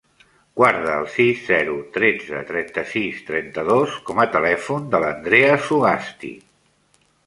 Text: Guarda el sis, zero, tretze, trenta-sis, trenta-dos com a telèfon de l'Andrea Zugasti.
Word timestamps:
Guarda 0.61 0.95
el 1.01 1.05
sis, 1.15 1.43
zero, 1.49 1.75
tretze, 1.99 2.41
trenta-sis, 2.49 3.21
trenta-dos 3.31 4.01
com 4.11 4.25
a 4.25 4.29
telèfon 4.41 4.93
de 4.97 5.07
l'Andrea 5.09 5.65
Zugasti. 5.71 6.39